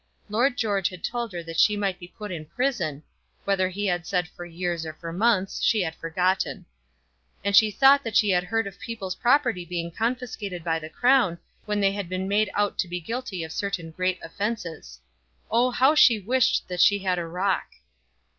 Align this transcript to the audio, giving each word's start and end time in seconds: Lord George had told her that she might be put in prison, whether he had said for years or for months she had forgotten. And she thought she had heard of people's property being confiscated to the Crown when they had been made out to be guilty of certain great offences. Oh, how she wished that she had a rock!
Lord 0.29 0.57
George 0.57 0.89
had 0.89 1.03
told 1.03 1.31
her 1.31 1.43
that 1.43 1.59
she 1.59 1.77
might 1.77 1.99
be 1.99 2.07
put 2.07 2.31
in 2.31 2.47
prison, 2.47 3.03
whether 3.43 3.69
he 3.69 3.85
had 3.85 4.07
said 4.07 4.27
for 4.27 4.45
years 4.47 4.83
or 4.83 4.93
for 4.93 5.13
months 5.13 5.61
she 5.61 5.81
had 5.81 5.93
forgotten. 5.93 6.65
And 7.43 7.55
she 7.55 7.69
thought 7.69 8.01
she 8.17 8.31
had 8.31 8.45
heard 8.45 8.65
of 8.65 8.79
people's 8.79 9.13
property 9.13 9.63
being 9.63 9.91
confiscated 9.91 10.63
to 10.65 10.79
the 10.81 10.89
Crown 10.89 11.37
when 11.65 11.81
they 11.81 11.91
had 11.91 12.09
been 12.09 12.27
made 12.27 12.49
out 12.55 12.79
to 12.79 12.87
be 12.87 12.99
guilty 12.99 13.43
of 13.43 13.51
certain 13.51 13.91
great 13.91 14.17
offences. 14.23 14.99
Oh, 15.51 15.69
how 15.69 15.93
she 15.93 16.19
wished 16.19 16.67
that 16.67 16.81
she 16.81 16.97
had 16.97 17.19
a 17.19 17.27
rock! 17.27 17.69